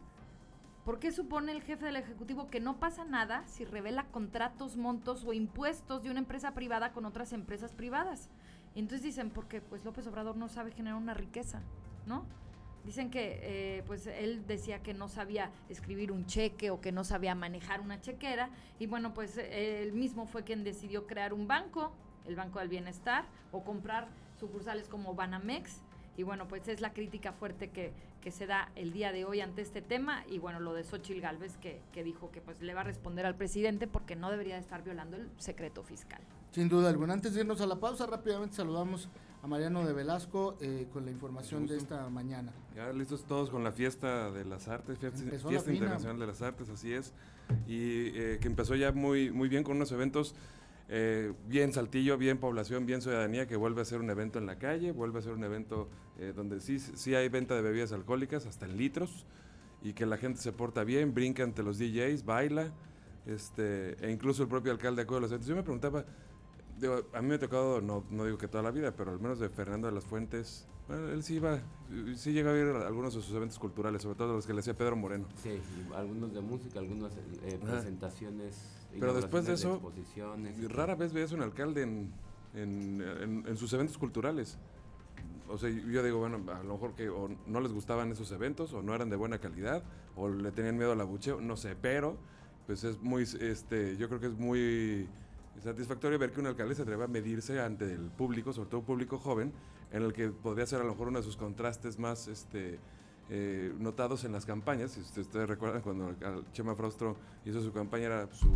¿Por 0.88 1.00
qué 1.00 1.12
supone 1.12 1.52
el 1.52 1.60
jefe 1.60 1.84
del 1.84 1.96
Ejecutivo 1.96 2.48
que 2.48 2.60
no 2.60 2.80
pasa 2.80 3.04
nada 3.04 3.46
si 3.46 3.66
revela 3.66 4.06
contratos, 4.06 4.78
montos 4.78 5.22
o 5.26 5.34
impuestos 5.34 6.02
de 6.02 6.08
una 6.08 6.20
empresa 6.20 6.54
privada 6.54 6.92
con 6.92 7.04
otras 7.04 7.34
empresas 7.34 7.74
privadas? 7.74 8.30
Entonces 8.74 9.02
dicen, 9.02 9.28
porque 9.28 9.60
pues 9.60 9.84
López 9.84 10.06
Obrador 10.06 10.38
no 10.38 10.48
sabe 10.48 10.72
generar 10.72 10.96
una 10.96 11.12
riqueza, 11.12 11.60
¿no? 12.06 12.24
Dicen 12.86 13.10
que 13.10 13.38
eh, 13.42 13.82
pues 13.86 14.06
él 14.06 14.46
decía 14.46 14.82
que 14.82 14.94
no 14.94 15.08
sabía 15.08 15.50
escribir 15.68 16.10
un 16.10 16.24
cheque 16.24 16.70
o 16.70 16.80
que 16.80 16.90
no 16.90 17.04
sabía 17.04 17.34
manejar 17.34 17.82
una 17.82 18.00
chequera 18.00 18.48
y 18.78 18.86
bueno 18.86 19.12
pues 19.12 19.36
él 19.36 19.92
mismo 19.92 20.24
fue 20.24 20.42
quien 20.42 20.64
decidió 20.64 21.06
crear 21.06 21.34
un 21.34 21.46
banco, 21.46 21.92
el 22.24 22.34
Banco 22.34 22.60
del 22.60 22.70
Bienestar 22.70 23.26
o 23.52 23.62
comprar 23.62 24.08
sucursales 24.40 24.88
como 24.88 25.14
Banamex 25.14 25.82
y 26.18 26.24
bueno 26.24 26.48
pues 26.48 26.66
es 26.66 26.80
la 26.80 26.92
crítica 26.92 27.32
fuerte 27.32 27.70
que, 27.70 27.92
que 28.20 28.32
se 28.32 28.46
da 28.46 28.70
el 28.74 28.92
día 28.92 29.12
de 29.12 29.24
hoy 29.24 29.40
ante 29.40 29.62
este 29.62 29.80
tema 29.80 30.24
y 30.28 30.40
bueno 30.40 30.58
lo 30.58 30.74
de 30.74 30.82
Xochil 30.82 31.20
Gálvez 31.20 31.56
que, 31.58 31.80
que 31.92 32.02
dijo 32.02 32.32
que 32.32 32.40
pues 32.40 32.60
le 32.60 32.74
va 32.74 32.80
a 32.80 32.84
responder 32.84 33.24
al 33.24 33.36
presidente 33.36 33.86
porque 33.86 34.16
no 34.16 34.28
debería 34.28 34.58
estar 34.58 34.82
violando 34.82 35.16
el 35.16 35.30
secreto 35.38 35.84
fiscal. 35.84 36.20
Sin 36.50 36.68
duda 36.68 36.88
alguna. 36.88 37.12
Antes 37.12 37.34
de 37.34 37.42
irnos 37.42 37.60
a 37.60 37.66
la 37.66 37.76
pausa 37.76 38.06
rápidamente 38.06 38.56
saludamos 38.56 39.08
a 39.44 39.46
Mariano 39.46 39.86
de 39.86 39.92
Velasco 39.92 40.56
eh, 40.60 40.88
con 40.92 41.04
la 41.04 41.12
información 41.12 41.68
de 41.68 41.76
esta 41.76 42.08
mañana. 42.10 42.52
Ya 42.74 42.92
listos 42.92 43.22
todos 43.24 43.48
con 43.48 43.62
la 43.62 43.70
fiesta 43.70 44.32
de 44.32 44.44
las 44.44 44.66
artes, 44.66 44.98
fiesta, 44.98 45.72
internacional 45.72 46.18
de 46.18 46.26
las 46.26 46.42
artes, 46.42 46.68
así 46.68 46.92
es, 46.92 47.12
y 47.68 48.08
eh, 48.18 48.38
que 48.40 48.48
empezó 48.48 48.74
ya 48.74 48.90
muy, 48.90 49.30
muy 49.30 49.48
bien 49.48 49.62
con 49.62 49.76
unos 49.76 49.92
eventos 49.92 50.34
eh, 50.88 51.32
bien 51.46 51.72
Saltillo, 51.72 52.16
bien 52.18 52.38
población, 52.38 52.86
bien 52.86 53.02
ciudadanía, 53.02 53.46
que 53.46 53.56
vuelve 53.56 53.82
a 53.82 53.84
ser 53.84 54.00
un 54.00 54.10
evento 54.10 54.38
en 54.38 54.46
la 54.46 54.58
calle, 54.58 54.92
vuelve 54.92 55.18
a 55.18 55.22
ser 55.22 55.32
un 55.32 55.44
evento 55.44 55.88
donde 56.34 56.60
sí, 56.60 56.80
sí 56.80 57.14
hay 57.14 57.28
venta 57.28 57.54
de 57.54 57.62
bebidas 57.62 57.92
alcohólicas, 57.92 58.44
hasta 58.46 58.66
en 58.66 58.76
litros, 58.76 59.24
y 59.82 59.92
que 59.92 60.04
la 60.04 60.16
gente 60.16 60.40
se 60.40 60.52
porta 60.52 60.82
bien, 60.82 61.14
brinca 61.14 61.44
ante 61.44 61.62
los 61.62 61.78
DJs, 61.78 62.24
baila, 62.24 62.72
este, 63.26 63.96
e 64.04 64.10
incluso 64.10 64.42
el 64.42 64.48
propio 64.48 64.72
alcalde 64.72 65.02
acude 65.02 65.18
a 65.18 65.20
los 65.20 65.30
eventos. 65.30 65.48
Yo 65.48 65.54
me 65.54 65.62
preguntaba, 65.62 66.04
a 67.12 67.22
mí 67.22 67.28
me 67.28 67.34
ha 67.34 67.38
tocado, 67.38 67.80
no, 67.80 68.04
no 68.10 68.24
digo 68.24 68.38
que 68.38 68.48
toda 68.48 68.62
la 68.62 68.70
vida, 68.70 68.94
pero 68.94 69.10
al 69.10 69.20
menos 69.20 69.38
de 69.38 69.48
Fernando 69.48 69.88
de 69.88 69.94
las 69.94 70.04
Fuentes, 70.04 70.66
bueno, 70.86 71.08
él 71.08 71.22
sí 71.22 71.34
iba, 71.34 71.60
sí 72.16 72.32
llega 72.32 72.50
a 72.50 72.54
ver 72.54 72.74
algunos 72.76 73.14
de 73.14 73.20
sus 73.20 73.34
eventos 73.34 73.58
culturales, 73.58 74.02
sobre 74.02 74.16
todo 74.16 74.34
los 74.34 74.46
que 74.46 74.54
le 74.54 74.60
hacía 74.60 74.74
Pedro 74.74 74.96
Moreno. 74.96 75.26
Sí, 75.42 75.60
algunos 75.94 76.32
de 76.32 76.40
música, 76.40 76.78
algunas 76.78 77.12
eh, 77.42 77.58
presentaciones. 77.62 78.86
Pero 78.98 79.12
después 79.12 79.44
de 79.46 79.52
eso, 79.54 79.80
rara 80.68 80.94
vez 80.94 81.12
veías 81.12 81.32
un 81.32 81.42
alcalde 81.42 81.82
en, 81.82 82.12
en, 82.54 83.44
en, 83.46 83.56
sus 83.56 83.72
eventos 83.74 83.98
culturales. 83.98 84.56
O 85.48 85.58
sea, 85.58 85.68
yo 85.68 86.02
digo, 86.02 86.18
bueno, 86.18 86.40
a 86.52 86.62
lo 86.62 86.74
mejor 86.74 86.94
que 86.94 87.08
o 87.10 87.28
no 87.46 87.60
les 87.60 87.72
gustaban 87.72 88.10
esos 88.10 88.32
eventos, 88.32 88.72
o 88.72 88.82
no 88.82 88.94
eran 88.94 89.10
de 89.10 89.16
buena 89.16 89.38
calidad, 89.38 89.82
o 90.16 90.28
le 90.28 90.52
tenían 90.52 90.76
miedo 90.76 90.92
al 90.92 91.00
abucheo, 91.00 91.40
no 91.40 91.56
sé, 91.56 91.76
pero 91.76 92.16
pues 92.66 92.84
es 92.84 93.00
muy, 93.00 93.22
este, 93.22 93.96
yo 93.96 94.08
creo 94.08 94.20
que 94.20 94.26
es 94.26 94.38
muy 94.38 95.08
satisfactorio 95.62 96.18
ver 96.18 96.32
que 96.32 96.40
un 96.40 96.46
alcalde 96.46 96.74
se 96.74 96.82
atreve 96.82 97.04
a 97.04 97.08
medirse 97.08 97.60
ante 97.60 97.92
el 97.92 98.10
público, 98.10 98.52
sobre 98.52 98.68
todo 98.70 98.80
un 98.80 98.86
público 98.86 99.18
joven, 99.18 99.52
en 99.92 100.02
el 100.02 100.12
que 100.12 100.28
podría 100.28 100.66
ser 100.66 100.80
a 100.80 100.84
lo 100.84 100.90
mejor 100.90 101.08
uno 101.08 101.18
de 101.18 101.24
sus 101.24 101.36
contrastes 101.36 101.98
más 101.98 102.28
este, 102.28 102.78
eh, 103.30 103.72
notados 103.78 104.24
en 104.24 104.32
las 104.32 104.46
campañas. 104.46 104.92
Si 104.92 105.20
ustedes 105.20 105.48
recuerdan 105.48 105.82
cuando 105.82 106.14
Chema 106.52 106.74
Frostro 106.74 107.16
hizo 107.44 107.62
su 107.62 107.72
campaña, 107.72 108.06
era 108.06 108.32
su, 108.32 108.48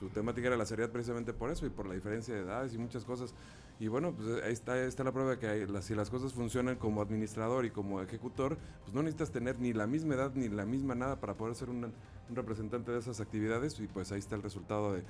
su 0.00 0.08
temática 0.08 0.48
era 0.48 0.56
la 0.56 0.64
seriedad 0.64 0.90
precisamente 0.90 1.34
por 1.34 1.50
eso 1.50 1.66
y 1.66 1.70
por 1.70 1.86
la 1.86 1.94
diferencia 1.94 2.34
de 2.34 2.40
edades 2.40 2.74
y 2.74 2.78
muchas 2.78 3.04
cosas. 3.04 3.34
Y 3.78 3.88
bueno, 3.88 4.14
pues 4.14 4.42
ahí 4.42 4.52
está, 4.52 4.82
está 4.82 5.04
la 5.04 5.12
prueba 5.12 5.36
de 5.36 5.38
que 5.38 5.82
si 5.82 5.94
las 5.94 6.08
cosas 6.10 6.32
funcionan 6.32 6.76
como 6.76 7.02
administrador 7.02 7.66
y 7.66 7.70
como 7.70 8.00
ejecutor, 8.00 8.56
pues 8.82 8.94
no 8.94 9.02
necesitas 9.02 9.30
tener 9.30 9.60
ni 9.60 9.74
la 9.74 9.86
misma 9.86 10.14
edad 10.14 10.32
ni 10.34 10.48
la 10.48 10.64
misma 10.64 10.94
nada 10.94 11.20
para 11.20 11.34
poder 11.34 11.54
ser 11.54 11.68
un 11.68 11.92
representante 12.30 12.92
de 12.92 12.98
esas 12.98 13.20
actividades 13.20 13.78
y 13.80 13.86
pues 13.86 14.10
ahí 14.12 14.18
está 14.18 14.36
el 14.36 14.42
resultado 14.42 14.92
del 14.94 15.04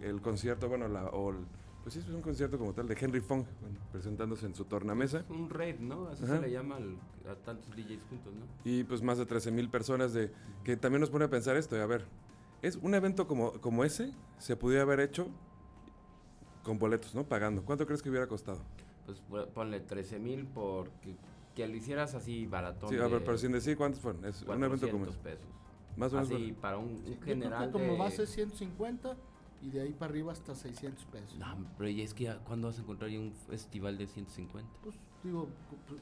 de 0.00 0.08
el 0.08 0.20
concierto, 0.20 0.68
bueno, 0.68 0.88
la, 0.88 1.06
o 1.06 1.34
Pues 1.82 1.94
sí, 1.94 2.00
es 2.00 2.08
un 2.08 2.22
concierto 2.22 2.58
como 2.58 2.72
tal 2.72 2.86
de 2.86 2.96
Henry 2.98 3.20
Fong, 3.20 3.44
presentándose 3.90 4.46
en 4.46 4.54
su 4.54 4.64
tornamesa. 4.64 5.24
Un 5.28 5.50
raid, 5.50 5.80
¿no? 5.80 6.08
Así 6.08 6.26
se 6.26 6.40
le 6.40 6.50
llama 6.50 6.78
a 7.28 7.34
tantos 7.44 7.74
DJs 7.74 8.04
juntos, 8.08 8.32
¿no? 8.34 8.46
Y 8.64 8.84
pues 8.84 9.02
más 9.02 9.18
de 9.18 9.26
13 9.26 9.50
mil 9.50 9.68
personas 9.68 10.12
de 10.12 10.30
que 10.64 10.76
también 10.76 11.00
nos 11.00 11.10
pone 11.10 11.24
a 11.24 11.30
pensar 11.30 11.56
esto. 11.56 11.76
A 11.76 11.86
ver, 11.86 12.06
es 12.62 12.76
un 12.76 12.94
evento 12.94 13.26
como, 13.26 13.52
como 13.60 13.84
ese 13.84 14.12
se 14.38 14.56
pudiera 14.56 14.82
haber 14.82 15.00
hecho 15.00 15.28
con 16.62 16.78
boletos, 16.78 17.14
¿no? 17.14 17.24
Pagando. 17.24 17.64
¿Cuánto 17.64 17.86
crees 17.86 18.02
que 18.02 18.08
hubiera 18.08 18.26
costado? 18.26 18.60
Pues 19.04 19.46
ponle 19.48 19.80
13 19.80 20.20
mil 20.20 20.46
porque 20.46 21.16
que 21.54 21.66
lo 21.66 21.76
hicieras 21.76 22.14
así 22.14 22.46
baratón. 22.46 22.88
Sí, 22.88 22.96
a 22.96 23.06
ver, 23.08 23.22
pero 23.24 23.36
sin 23.36 23.52
decir 23.52 23.76
cuántos 23.76 24.00
fueron. 24.00 24.24
Es 24.24 24.42
un 24.42 24.62
evento 24.62 24.88
como 24.90 25.06
pesos. 25.06 25.46
Más 25.96 26.12
o 26.12 26.16
menos. 26.16 26.30
Así, 26.30 26.52
para 26.52 26.78
un, 26.78 27.20
general. 27.22 27.70
como 27.70 27.96
base 27.98 28.26
150 28.26 29.16
y 29.60 29.70
de 29.70 29.82
ahí 29.82 29.92
para 29.92 30.10
arriba 30.10 30.32
hasta 30.32 30.54
600 30.54 31.04
pesos. 31.06 31.38
No, 31.38 31.66
pero 31.76 31.90
y 31.90 32.00
es 32.00 32.14
que 32.14 32.34
¿cuándo 32.46 32.68
vas 32.68 32.78
a 32.78 32.82
encontrar 32.82 33.10
un 33.10 33.32
festival 33.32 33.98
de 33.98 34.06
150? 34.06 34.70
Pues 34.82 34.96
digo, 35.22 35.48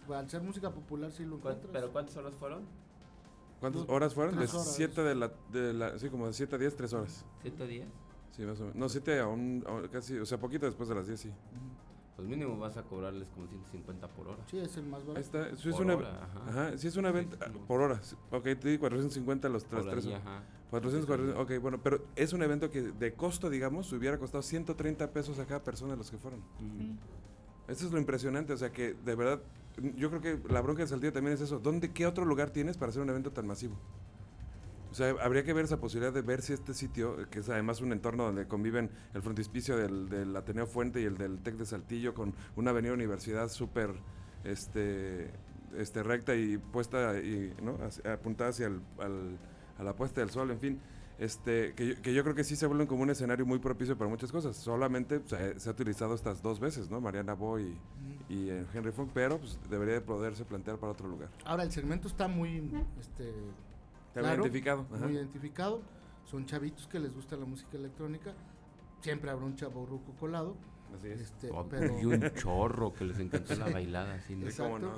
pues, 0.07 0.19
al 0.19 0.31
ser 0.31 0.43
música 0.43 0.71
popular 0.71 1.11
sí 1.11 1.25
lo 1.25 1.37
encuentras. 1.37 1.71
¿Pero 1.73 1.91
cuántas 1.91 2.17
horas 2.17 2.35
fueron? 2.35 2.65
¿Cuántas 3.61 3.85
horas 3.89 4.15
fueron? 4.15 4.39
De 4.39 4.49
7 4.49 5.03
de 5.03 5.15
la, 5.15 5.31
de 5.53 5.75
la, 5.75 5.99
sí, 5.99 6.09
como 6.09 6.27
de 6.27 6.33
7 6.33 6.57
a 6.57 6.59
10, 6.59 6.77
3 6.77 6.93
horas. 6.95 7.27
¿7 7.45 7.61
a 7.61 7.67
10? 7.67 7.87
Sí, 8.37 8.43
más 8.43 8.59
o 8.59 8.63
menos. 8.63 8.77
No, 8.77 8.89
7 8.89 9.21
a, 9.21 9.27
un, 9.27 9.65
casi, 9.93 10.19
o 10.19 10.25
sea, 10.25 10.39
poquito 10.39 10.67
después 10.67 10.89
de 10.89 10.95
las 10.95 11.07
10, 11.07 11.21
sí. 11.21 11.31
Pues 12.17 12.29
mínimo 12.29 12.59
vas 12.59 12.77
a 12.77 12.83
cobrarles 12.83 13.29
como 13.31 13.47
150 13.47 14.09
por 14.09 14.29
hora. 14.29 14.43
Sí, 14.51 14.59
es 14.59 14.77
el 14.77 14.87
más 14.87 15.07
barato. 15.07 15.17
Ahí 15.17 15.23
está, 15.23 15.57
sí, 15.57 15.69
es 15.69 15.79
una, 15.79 15.97
hora, 15.97 16.29
ajá. 16.49 16.79
Sí, 16.79 16.89
es 16.89 16.97
una 16.97 17.11
venta 17.13 17.51
por 17.67 17.81
hora. 17.81 18.01
Ok, 18.31 18.45
te 18.45 18.69
di 18.69 18.79
450 18.79 19.49
los 19.49 19.65
3 19.65 19.87
tres. 19.87 20.07
Ajá. 20.07 20.43
400, 20.71 21.07
400, 21.07 21.43
ok, 21.43 21.61
bueno, 21.61 21.83
pero 21.83 22.05
es 22.15 22.33
un 22.33 22.43
evento 22.43 22.71
que 22.71 22.81
de 22.81 23.13
costo, 23.15 23.51
digamos, 23.51 23.93
hubiera 23.93 24.19
costado 24.19 24.43
130 24.43 25.11
pesos 25.11 25.39
a 25.39 25.45
cada 25.45 25.65
persona 25.65 25.93
de 25.93 25.97
los 25.97 26.11
que 26.11 26.17
fueron. 26.17 26.41
Eso 27.67 27.87
es 27.87 27.93
lo 27.93 27.99
impresionante, 27.99 28.53
o 28.53 28.57
sea 28.57 28.71
que 28.71 28.95
de 28.95 29.15
verdad, 29.15 29.41
yo 29.97 30.11
creo 30.11 30.21
que 30.21 30.53
la 30.53 30.61
bronca 30.61 30.83
de 30.83 30.89
Saltillo 30.89 31.13
también 31.13 31.35
es 31.35 31.41
eso. 31.41 31.59
¿Dónde, 31.59 31.93
qué 31.93 32.07
otro 32.07 32.25
lugar 32.25 32.51
tienes 32.51 32.77
para 32.77 32.91
hacer 32.91 33.03
un 33.03 33.11
evento 33.11 33.33
tan 33.33 33.47
masivo? 33.47 33.77
O 34.91 34.95
sea, 34.95 35.15
habría 35.23 35.45
que 35.45 35.53
ver 35.53 35.65
esa 35.65 35.79
posibilidad 35.79 36.13
de 36.13 36.23
ver 36.23 36.43
si 36.43 36.53
este 36.53 36.75
sitio, 36.75 37.17
que 37.31 37.41
es 37.41 37.49
además 37.49 37.81
un 37.81 37.93
entorno 37.93 38.25
donde 38.25 38.49
conviven 38.49 38.91
el 39.15 39.23
frontispicio 39.23 39.77
del, 39.77 40.09
del 40.09 40.37
Ateneo 40.37 40.67
Fuente 40.67 41.01
y 41.01 41.05
el 41.05 41.17
del 41.17 41.39
TEC 41.39 41.57
de 41.57 41.67
Saltillo 41.67 42.13
con 42.13 42.35
una 42.57 42.71
avenida 42.71 42.93
universidad 42.93 43.49
súper 43.49 43.93
este, 44.43 45.31
este, 45.77 46.03
recta 46.03 46.35
y 46.35 46.59
puesta 46.59 47.21
y 47.21 47.55
¿no? 47.63 47.79
apuntada 48.11 48.51
hacia 48.51 48.67
el, 48.67 48.81
al, 48.99 49.39
a 49.79 49.85
la 49.85 49.95
puesta 49.95 50.23
del 50.23 50.31
sol, 50.31 50.51
en 50.51 50.59
fin. 50.59 50.81
Este, 51.21 51.75
que, 51.75 51.97
que, 52.01 52.15
yo 52.15 52.23
creo 52.25 52.35
que 52.35 52.45
sí 52.45 52.57
se 52.57 52.67
vuelven 52.67 52.87
como 52.87 53.03
un 53.03 53.11
escenario 53.11 53.45
muy 53.47 53.59
propicio 53.59 53.97
para 53.97 54.11
muchas 54.11 54.33
cosas. 54.33 54.57
Solamente 54.57 55.21
se 55.27 55.69
ha 55.69 55.73
utilizado 55.73 56.15
estas 56.15 56.43
dos 56.43 56.59
veces, 56.59 56.91
¿no? 56.91 57.01
Mariana 57.01 57.35
Boy 57.35 57.63
y, 57.63 58.20
eh, 58.31 58.67
Henry 58.73 58.93
Funk, 58.93 59.11
pero 59.13 59.39
pues, 59.39 59.59
debería 59.69 59.95
de 59.95 60.01
poderse 60.01 60.45
plantear 60.45 60.79
para 60.79 60.93
otro 60.93 61.09
lugar. 61.09 61.29
Ahora, 61.45 61.65
el 61.65 61.73
segmento 61.73 62.09
está 62.09 62.29
muy 62.29 62.71
este, 63.01 63.33
identificado. 64.15 64.87
Muy 65.01 65.15
identificado. 65.15 65.83
Son 66.25 66.47
chavitos 66.47 66.87
que 66.87 67.01
les 67.01 67.15
gusta 67.15 67.37
la 67.37 67.45
música 67.45 67.77
electrónica. 67.77 68.33
Siempre 69.01 69.31
habrá 69.31 69.45
un 69.45 69.57
chavo 69.57 69.85
ruco 69.85 70.13
colado. 70.19 70.55
Así 70.97 71.09
es. 71.09 71.21
Este, 71.21 71.51
y 72.01 72.05
un 72.05 72.21
chorro 72.35 72.93
que 72.93 73.05
les 73.05 73.19
encantó 73.19 73.55
la 73.57 73.69
bailada. 73.69 74.15
Así, 74.15 74.37
¿no? 74.37 74.47
Exacto, 74.47 74.93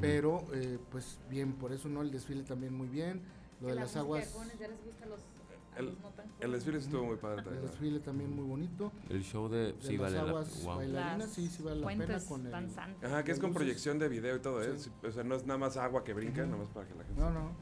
Pero, 0.00 0.44
eh, 0.54 0.78
pues 0.90 1.18
bien, 1.28 1.54
por 1.54 1.72
eso 1.72 1.88
no 1.88 2.02
el 2.02 2.10
desfile 2.10 2.42
también 2.42 2.74
muy 2.74 2.88
bien 2.88 3.22
lo 3.60 3.68
de 3.68 3.74
las 3.74 3.96
aguas. 3.96 4.34
El, 6.40 6.52
desfile 6.52 6.78
estuvo 6.78 7.04
muy 7.04 7.16
padre 7.16 7.42
también. 7.42 7.64
El 7.64 7.70
desfile 7.70 8.00
también 8.00 8.34
muy 8.34 8.44
bonito. 8.44 8.92
El 9.08 9.22
show 9.22 9.48
de, 9.48 9.74
sí 9.80 9.96
las 9.96 10.12
vale 10.12 10.18
aguas 10.18 10.64
la, 10.64 10.74
bailarinas, 10.74 11.30
sí, 11.30 11.48
sí 11.48 11.62
vale 11.62 11.80
la 11.80 11.86
pena 11.86 12.18
con 12.26 12.46
el, 12.46 12.54
Ajá, 12.54 13.24
que 13.24 13.32
es 13.32 13.38
con 13.38 13.52
proyección 13.52 13.98
de 13.98 14.08
video 14.08 14.36
y 14.36 14.40
todo, 14.40 14.62
¿eh? 14.62 14.74
O 15.06 15.12
sea, 15.12 15.24
no 15.24 15.34
es 15.34 15.46
nada 15.46 15.58
más 15.58 15.76
agua 15.76 16.04
que 16.04 16.14
brinca, 16.14 16.44
nada 16.44 16.56
más 16.56 16.68
para 16.68 16.86
que 16.86 16.94
la 16.94 17.04
gente... 17.04 17.20
No, 17.20 17.30
no. 17.30 17.52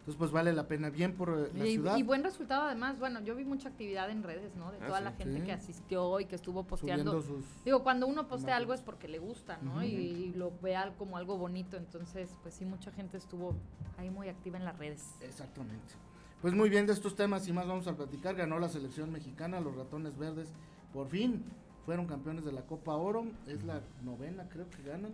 Entonces, 0.00 0.16
pues 0.16 0.30
vale 0.30 0.54
la 0.54 0.66
pena, 0.66 0.88
bien 0.88 1.14
por 1.14 1.28
eh, 1.28 1.50
la 1.54 1.64
ciudad. 1.66 1.96
Y 1.98 2.02
buen 2.02 2.24
resultado, 2.24 2.62
además. 2.62 2.98
Bueno, 2.98 3.20
yo 3.20 3.36
vi 3.36 3.44
mucha 3.44 3.68
actividad 3.68 4.08
en 4.08 4.22
redes, 4.22 4.56
¿no? 4.56 4.72
De 4.72 4.78
ah, 4.80 4.86
toda 4.86 5.00
la 5.02 5.12
gente 5.12 5.42
que 5.42 5.52
asistió 5.52 6.18
y 6.20 6.24
que 6.24 6.36
estuvo 6.36 6.64
posteando. 6.64 7.22
Digo, 7.66 7.82
cuando 7.82 8.06
uno 8.06 8.26
postea 8.26 8.56
algo 8.56 8.72
es 8.72 8.80
porque 8.80 9.08
le 9.08 9.18
gusta, 9.18 9.58
¿no? 9.60 9.84
y, 9.84 10.32
lo 10.34 10.52
vea 10.62 10.94
como 10.96 11.18
algo 11.18 11.36
bonito. 11.36 11.76
Entonces, 11.76 12.30
pues 12.40 12.54
sí, 12.54 12.64
mucha 12.64 12.90
gente 12.92 13.18
estuvo 13.18 13.54
ahí 13.98 14.08
muy 14.08 14.30
activa 14.30 14.56
en 14.56 14.64
las 14.64 14.78
redes. 14.78 15.16
Exactamente. 15.20 15.94
Pues 16.42 16.54
muy 16.54 16.70
bien, 16.70 16.86
de 16.86 16.92
estos 16.92 17.16
temas 17.16 17.46
y 17.48 17.52
más 17.52 17.66
vamos 17.66 17.86
a 17.86 17.96
platicar. 17.96 18.34
Ganó 18.34 18.58
la 18.58 18.68
selección 18.68 19.12
mexicana, 19.12 19.60
los 19.60 19.74
ratones 19.76 20.16
verdes. 20.16 20.52
Por 20.92 21.08
fin 21.08 21.42
fueron 21.84 22.06
campeones 22.06 22.44
de 22.44 22.52
la 22.52 22.62
Copa 22.62 22.94
Oro. 22.94 23.26
Es 23.46 23.62
la 23.64 23.82
novena, 24.02 24.48
creo 24.48 24.68
que 24.70 24.82
ganan. 24.82 25.12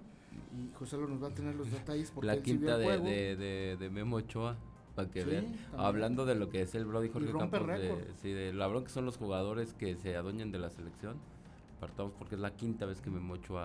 Y 0.53 0.75
José 0.77 0.97
lo 0.97 1.09
nos 1.09 1.23
va 1.23 1.29
a 1.29 1.35
tener 1.35 1.55
los 1.55 1.71
detalles 1.71 2.11
porque 2.11 2.27
la 2.27 2.43
quinta 2.43 2.77
de, 2.77 3.37
de, 3.37 3.77
de 3.77 3.91
Memo 3.91 4.17
Ochoa 4.17 4.57
para 4.95 5.11
que 5.11 5.25
vean. 5.25 5.47
Hablando 5.77 6.25
de 6.27 6.35
lo 6.35 6.49
que 6.49 6.63
es 6.63 6.75
el 6.75 6.85
Brody 6.85 7.09
Jorge 7.09 7.33
Campos, 7.33 7.67
de, 7.67 7.95
sí, 8.23 8.31
de 8.31 8.53
la 8.53 8.67
bronca 8.67 8.89
son 8.89 9.05
los 9.05 9.17
jugadores 9.17 9.75
que 9.75 9.97
se 9.97 10.17
adueñan 10.17 10.51
de 10.51 10.59
la 10.59 10.71
selección. 10.71 11.17
Partamos 11.81 12.13
porque 12.19 12.35
es 12.35 12.41
la 12.41 12.55
quinta 12.55 12.87
vez 12.87 13.01
que 13.01 13.11
Memocho 13.11 13.59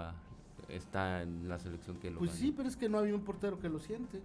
está 0.68 1.22
en 1.22 1.48
la 1.48 1.58
selección 1.58 1.98
que 1.98 2.12
lo 2.12 2.20
Pues 2.20 2.32
sí, 2.32 2.54
pero 2.56 2.68
es 2.68 2.76
que 2.76 2.90
no 2.90 3.00
había 3.00 3.16
un 3.16 3.22
portero 3.22 3.60
que 3.60 3.70
lo 3.70 3.80
siente. 3.80 4.22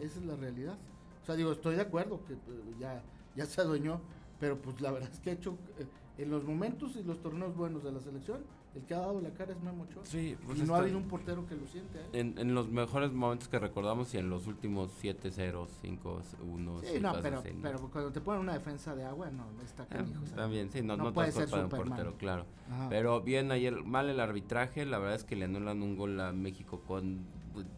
Esa 0.00 0.20
es 0.20 0.24
la 0.24 0.36
realidad. 0.36 0.78
O 1.24 1.26
sea, 1.26 1.36
digo, 1.36 1.52
estoy 1.52 1.76
de 1.76 1.80
acuerdo 1.80 2.22
que 2.26 2.34
eh, 2.34 2.36
ya, 2.78 3.02
ya 3.34 3.46
se 3.46 3.62
adueñó, 3.62 3.98
pero 4.38 4.60
pues 4.60 4.78
la 4.82 4.92
verdad 4.92 5.08
es 5.10 5.20
que 5.20 5.30
ha 5.30 5.32
hecho 5.32 5.56
eh, 5.78 5.86
en 6.18 6.30
los 6.30 6.44
momentos 6.44 6.96
y 6.96 7.02
los 7.02 7.22
torneos 7.22 7.56
buenos 7.56 7.82
de 7.82 7.92
la 7.92 8.00
selección, 8.00 8.42
el 8.74 8.82
que 8.82 8.92
ha 8.92 8.98
dado 8.98 9.22
la 9.22 9.30
cara 9.30 9.52
es 9.52 9.62
Memo 9.62 9.84
Ochoa. 9.84 10.04
Sí, 10.04 10.36
pues 10.44 10.58
y 10.58 10.64
no 10.64 10.74
ha 10.74 10.80
habido 10.80 10.98
un 10.98 11.08
portero 11.08 11.46
que 11.46 11.54
lo 11.54 11.66
siente. 11.66 11.98
¿eh? 11.98 12.06
En, 12.12 12.36
en, 12.38 12.54
los 12.54 12.68
mejores 12.68 13.10
momentos 13.10 13.48
que 13.48 13.58
recordamos 13.58 14.12
y 14.12 14.18
en 14.18 14.28
los 14.28 14.46
últimos 14.46 14.90
7-0, 15.02 15.66
5-1. 15.82 16.82
Sí, 16.82 17.00
no, 17.00 17.14
pero, 17.22 17.42
pero 17.62 17.90
cuando 17.90 18.12
te 18.12 18.20
ponen 18.20 18.42
una 18.42 18.52
defensa 18.52 18.94
de 18.94 19.04
agua, 19.04 19.30
no, 19.30 19.46
está 19.64 19.86
ah, 19.92 20.04
También, 20.36 20.70
sí, 20.70 20.82
no, 20.82 20.98
no, 20.98 21.10
puede 21.14 21.32
ser 21.32 21.48
un 21.54 21.70
portero, 21.70 22.18
claro. 22.18 22.44
Pero 22.90 23.22
bien, 23.22 23.50
ayer 23.50 23.82
mal 23.82 24.10
el 24.10 24.20
arbitraje, 24.20 24.84
la 24.84 24.98
verdad 24.98 25.16
es 25.16 25.24
que 25.24 25.36
le 25.36 25.46
anulan 25.46 25.80
un 25.80 25.96
gol 25.96 26.20
a 26.20 26.32
México 26.32 26.82
con 26.86 27.24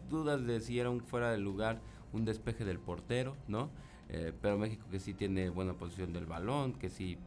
dudas 0.09 0.45
de 0.45 0.59
si 0.59 0.79
era 0.79 0.89
un 0.89 1.01
fuera 1.01 1.31
de 1.31 1.37
lugar, 1.37 1.79
un 2.13 2.25
despeje 2.25 2.65
del 2.65 2.79
portero, 2.79 3.35
¿no? 3.47 3.69
Eh, 4.09 4.31
pero 4.41 4.57
México 4.57 4.85
que 4.89 4.99
sí 4.99 5.13
tiene 5.13 5.49
buena 5.49 5.73
posición 5.73 6.13
del 6.13 6.25
balón, 6.25 6.73
que 6.73 6.89
sí, 6.89 7.17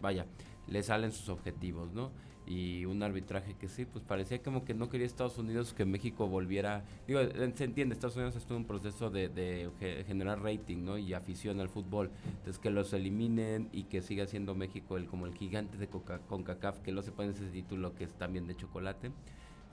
vaya, 0.00 0.26
le 0.66 0.82
salen 0.82 1.12
sus 1.12 1.28
objetivos, 1.28 1.92
¿no? 1.92 2.10
Y 2.46 2.84
un 2.84 3.02
arbitraje 3.02 3.54
que 3.54 3.68
sí, 3.68 3.86
pues 3.86 4.04
parecía 4.04 4.42
como 4.42 4.66
que 4.66 4.74
no 4.74 4.90
quería 4.90 5.06
Estados 5.06 5.38
Unidos 5.38 5.72
que 5.72 5.86
México 5.86 6.26
volviera, 6.26 6.84
digo, 7.06 7.20
se 7.54 7.64
entiende, 7.64 7.94
Estados 7.94 8.16
Unidos 8.16 8.36
estuvo 8.36 8.56
en 8.56 8.62
un 8.62 8.68
proceso 8.68 9.08
de, 9.08 9.28
de, 9.28 9.70
generar 10.06 10.42
rating, 10.42 10.84
¿no? 10.84 10.98
Y 10.98 11.14
afición 11.14 11.60
al 11.60 11.70
fútbol, 11.70 12.10
entonces 12.26 12.58
que 12.58 12.70
los 12.70 12.92
eliminen 12.92 13.70
y 13.72 13.84
que 13.84 14.02
siga 14.02 14.26
siendo 14.26 14.54
México 14.54 14.98
el 14.98 15.06
como 15.06 15.26
el 15.26 15.34
gigante 15.34 15.78
de 15.78 15.86
Coca, 15.86 16.18
CONCACAF, 16.18 16.80
que 16.80 16.92
lo 16.92 17.02
sepa 17.02 17.24
en 17.24 17.30
ese 17.30 17.46
título 17.46 17.94
que 17.94 18.04
es 18.04 18.12
también 18.14 18.46
de 18.46 18.56
chocolate 18.56 19.10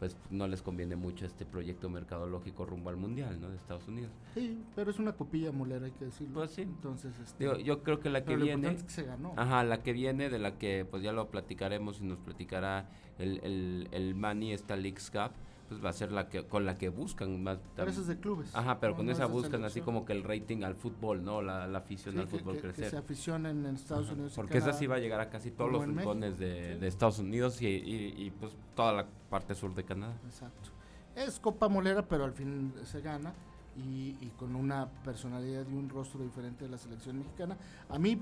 pues 0.01 0.17
no 0.31 0.47
les 0.47 0.63
conviene 0.63 0.95
mucho 0.95 1.27
este 1.27 1.45
proyecto 1.45 1.87
mercadológico 1.87 2.65
rumbo 2.65 2.89
al 2.89 2.97
mundial, 2.97 3.39
¿no? 3.39 3.49
De 3.49 3.55
Estados 3.55 3.87
Unidos. 3.87 4.09
Sí, 4.33 4.59
pero 4.75 4.89
es 4.89 4.97
una 4.97 5.11
copilla 5.13 5.51
molera, 5.51 5.85
hay 5.85 5.91
que 5.91 6.05
decirlo. 6.05 6.33
Pues 6.33 6.49
sí. 6.49 6.63
Entonces, 6.63 7.13
este, 7.19 7.63
yo 7.63 7.83
creo 7.83 7.99
que 7.99 8.09
la 8.09 8.25
que 8.25 8.35
viene. 8.35 8.75
que 8.77 8.89
se 8.89 9.03
ganó. 9.03 9.35
Ajá, 9.37 9.63
la 9.63 9.83
que 9.83 9.93
viene, 9.93 10.31
de 10.31 10.39
la 10.39 10.57
que 10.57 10.87
pues 10.89 11.03
ya 11.03 11.11
lo 11.11 11.29
platicaremos 11.29 12.01
y 12.01 12.05
nos 12.05 12.17
platicará 12.17 12.89
el, 13.19 13.41
el, 13.43 13.89
el 13.91 14.15
Money, 14.15 14.53
esta 14.53 14.75
Leagues 14.75 15.11
Cup 15.11 15.33
pues 15.71 15.85
va 15.85 15.89
a 15.89 15.93
ser 15.93 16.11
la 16.11 16.27
que 16.27 16.43
con 16.43 16.65
la 16.65 16.77
que 16.77 16.89
buscan 16.89 17.41
más 17.41 17.57
pero 17.77 17.89
eso 17.89 18.01
es 18.01 18.07
de 18.07 18.19
clubes. 18.19 18.53
Ajá 18.53 18.77
pero 18.81 18.93
con 18.93 19.09
esa 19.09 19.25
buscan 19.25 19.63
así 19.63 19.79
como 19.79 20.03
que 20.03 20.11
el 20.11 20.21
rating 20.21 20.63
al 20.63 20.75
fútbol 20.75 21.23
no 21.23 21.41
la, 21.41 21.65
la 21.65 21.77
afición 21.77 22.19
al 22.19 22.27
fútbol 22.27 22.57
crecer 22.57 22.83
que 22.83 22.89
se 22.89 22.97
aficionen 22.97 23.65
en 23.65 23.75
Estados 23.75 24.11
Unidos 24.11 24.33
porque 24.35 24.57
esa 24.57 24.73
sí 24.73 24.85
va 24.85 24.95
a 24.95 24.99
llegar 24.99 25.21
a 25.21 25.29
casi 25.29 25.49
todos 25.49 25.71
los 25.71 25.87
rincones 25.87 26.37
de, 26.37 26.77
de, 26.77 26.87
Estados 26.89 27.19
Unidos 27.19 27.61
y, 27.61 27.67
y, 27.67 28.33
pues 28.37 28.51
toda 28.75 28.91
la 28.91 29.05
parte 29.29 29.55
sur 29.55 29.73
de 29.73 29.85
Canadá. 29.85 30.13
Exacto. 30.25 30.71
Es 31.15 31.39
Copa 31.39 31.69
Molera 31.69 32.05
pero 32.05 32.25
al 32.25 32.33
fin 32.33 32.73
se 32.83 32.99
gana 32.99 33.33
y, 33.77 34.17
y, 34.19 34.33
con 34.37 34.53
una 34.57 34.89
personalidad 35.05 35.65
y 35.71 35.73
un 35.73 35.87
rostro 35.87 36.21
diferente 36.21 36.65
de 36.65 36.71
la 36.71 36.77
selección 36.77 37.17
mexicana. 37.17 37.55
A 37.87 37.97
mí 37.97 38.11
eh, 38.11 38.19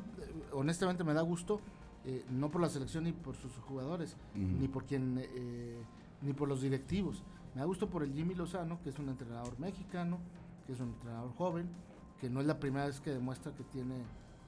honestamente 0.51 1.03
me 1.03 1.15
da 1.15 1.21
gusto 1.21 1.61
eh, 2.05 2.23
no 2.29 2.51
por 2.51 2.61
la 2.61 2.69
selección 2.69 3.05
ni 3.05 3.11
por 3.11 3.35
sus 3.35 3.51
jugadores 3.67 4.15
ni 4.35 4.67
por 4.67 4.85
quien 4.85 5.17
eh, 5.17 5.81
ni 6.21 6.33
por 6.33 6.47
los 6.47 6.61
directivos 6.61 7.23
me 7.53 7.61
da 7.61 7.65
gusto 7.65 7.89
por 7.89 8.03
el 8.03 8.13
Jimmy 8.13 8.35
Lozano, 8.35 8.79
que 8.83 8.89
es 8.89 8.99
un 8.99 9.09
entrenador 9.09 9.57
mexicano, 9.59 10.19
que 10.65 10.73
es 10.73 10.79
un 10.79 10.89
entrenador 10.89 11.33
joven, 11.35 11.69
que 12.19 12.29
no 12.29 12.41
es 12.41 12.47
la 12.47 12.59
primera 12.59 12.85
vez 12.85 12.99
que 12.99 13.11
demuestra 13.11 13.51
que 13.53 13.63
tiene 13.63 13.95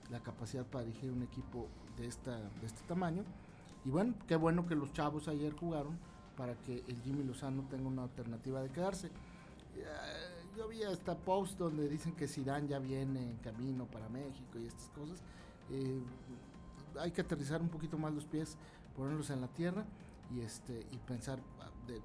la 0.10 0.20
capacidad 0.20 0.66
para 0.66 0.86
dirigir 0.86 1.12
un 1.12 1.24
equipo 1.24 1.68
de, 1.98 2.08
esta, 2.08 2.38
de 2.38 2.66
este 2.66 2.82
tamaño. 2.88 3.24
Y 3.86 3.90
bueno, 3.90 4.14
qué 4.28 4.36
bueno 4.36 4.68
que 4.68 4.76
los 4.76 4.94
chavos 4.94 5.28
ayer 5.28 5.54
jugaron 5.54 5.98
para 6.38 6.56
que 6.56 6.84
el 6.88 7.02
Jimmy 7.02 7.24
Lozano 7.24 7.64
tenga 7.70 7.88
una 7.88 8.04
alternativa 8.04 8.62
de 8.62 8.70
quedarse. 8.70 9.08
Eh, 9.08 10.42
yo 10.58 10.68
vi 10.68 10.82
esta 10.82 11.16
post 11.16 11.58
donde 11.58 11.88
dicen 11.88 12.14
que 12.14 12.28
Zidane 12.28 12.68
ya 12.68 12.80
viene 12.80 13.32
en 13.32 13.38
camino 13.38 13.86
para 13.86 14.10
México 14.10 14.60
y 14.60 14.68
estas 14.68 14.90
cosas. 14.90 15.24
Eh, 15.72 16.02
hay 17.00 17.12
que 17.12 17.22
aterrizar 17.22 17.62
un 17.62 17.70
poquito 17.70 17.98
más 17.98 18.14
los 18.14 18.26
pies 18.26 18.58
ponerlos 18.96 19.30
en 19.30 19.42
la 19.42 19.48
tierra 19.48 19.86
y 20.36 20.42
este 20.42 20.86
y 20.92 20.98
pensar 20.98 21.40
ah, 21.62 21.70
de, 21.88 22.02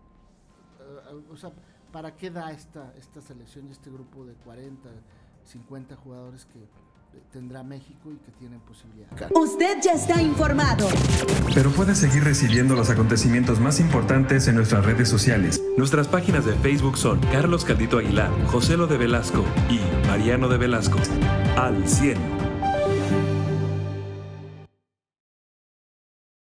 ah, 0.80 1.32
o 1.32 1.36
sea, 1.36 1.52
¿para 1.92 2.16
qué 2.16 2.30
da 2.30 2.50
esta, 2.52 2.92
esta 2.98 3.20
selección 3.20 3.68
y 3.68 3.72
este 3.72 3.90
grupo 3.90 4.24
de 4.24 4.34
40, 4.34 4.88
50 5.44 5.96
jugadores 5.96 6.44
que 6.46 6.58
tendrá 7.32 7.62
México 7.62 8.10
y 8.12 8.16
que 8.16 8.32
tienen 8.32 8.60
posibilidad. 8.60 9.08
Usted 9.34 9.78
ya 9.82 9.92
está 9.92 10.20
informado. 10.22 10.88
Pero 11.54 11.70
puede 11.70 11.94
seguir 11.94 12.24
recibiendo 12.24 12.74
los 12.74 12.90
acontecimientos 12.90 13.60
más 13.60 13.80
importantes 13.80 14.48
en 14.48 14.56
nuestras 14.56 14.84
redes 14.84 15.08
sociales. 15.08 15.62
Nuestras 15.76 16.08
páginas 16.08 16.44
de 16.44 16.54
Facebook 16.54 16.96
son 16.96 17.20
Carlos 17.32 17.64
Caldito 17.64 17.98
Aguilar, 17.98 18.30
José 18.46 18.76
Lo 18.76 18.86
de 18.86 18.98
Velasco 18.98 19.44
y 19.70 20.06
Mariano 20.06 20.48
de 20.48 20.58
Velasco. 20.58 20.98
Al 21.56 21.86
100. 21.88 22.35